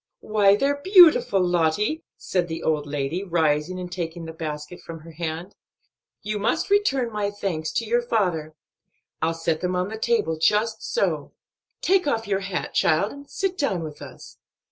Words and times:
"Why, 0.21 0.55
they're 0.55 0.81
beautiful, 0.81 1.45
Lottie!" 1.45 2.01
said 2.17 2.47
the 2.47 2.63
old 2.63 2.87
lady, 2.87 3.23
rising 3.23 3.79
and 3.79 3.91
taking 3.91 4.25
the 4.25 4.33
basket 4.33 4.79
from 4.81 5.01
her 5.01 5.11
hand. 5.11 5.53
"You 6.23 6.39
must 6.39 6.71
return 6.71 7.11
my 7.11 7.27
best 7.29 7.39
thanks 7.41 7.71
to 7.73 7.85
your 7.85 8.01
father. 8.01 8.55
I'll 9.21 9.35
set 9.35 9.61
them 9.61 9.75
on 9.75 9.89
the 9.89 9.99
table 9.99 10.39
just 10.39 10.81
so. 10.81 11.33
Take 11.81 12.07
off 12.07 12.27
your 12.27 12.39
hat, 12.39 12.73
child, 12.73 13.11
and 13.11 13.29
sit 13.29 13.59
down 13.59 13.83
with 13.83 14.01
us. 14.01 14.39